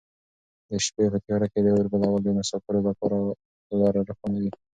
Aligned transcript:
د 0.69 0.71
شپې 0.85 1.05
په 1.13 1.17
تیاره 1.25 1.47
کې 1.53 1.59
د 1.63 1.67
اور 1.75 1.85
بلول 1.91 2.21
د 2.23 2.29
مساپرو 2.37 2.79
لپاره 2.89 3.17
لاره 3.79 4.01
روښانوي. 4.09 4.51